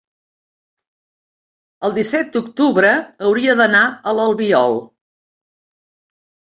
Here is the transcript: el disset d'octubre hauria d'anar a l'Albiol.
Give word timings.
el 1.89 1.93
disset 1.99 2.33
d'octubre 2.37 2.95
hauria 3.29 3.57
d'anar 3.61 3.85
a 4.13 4.19
l'Albiol. 4.21 4.85